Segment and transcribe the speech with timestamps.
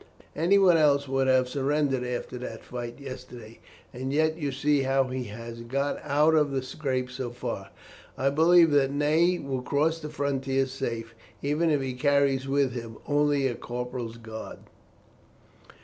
[0.35, 3.59] Anyone else would have surrendered after that fight yesterday,
[3.93, 7.69] and yet you see how he has got out of the scrape so far.
[8.17, 12.97] I believe that Ney will cross the frontier safe, even if he carries with him
[13.07, 14.57] only a corporal's guard."